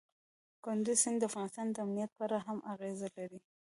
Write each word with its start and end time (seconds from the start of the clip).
کندز 0.65 0.97
سیند 1.03 1.17
د 1.21 1.23
افغانستان 1.29 1.67
د 1.71 1.77
امنیت 1.85 2.11
په 2.17 2.21
اړه 2.27 2.37
هم 2.47 2.57
اغېز 2.73 2.99
لري. 3.17 3.39